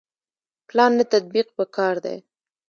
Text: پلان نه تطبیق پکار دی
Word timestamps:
پلان 0.67 0.91
نه 0.99 1.03
تطبیق 1.13 1.47
پکار 1.57 1.95
دی 2.03 2.17